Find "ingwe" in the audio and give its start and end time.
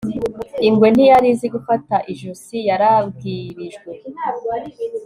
0.67-0.87